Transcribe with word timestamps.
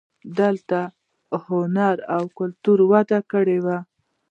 دلته 0.39 0.79
هنر 1.45 1.95
او 2.15 2.23
کلتور 2.37 2.79
وده 2.91 3.19
کړې 3.31 3.57
وه 3.65 3.77